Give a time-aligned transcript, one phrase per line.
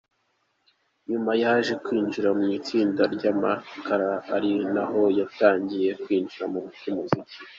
[1.09, 7.35] Nyuma yaje kwinjira mu itsinda ry’abakaraza ari naho yatangiye kwinjira mu by’umuziki.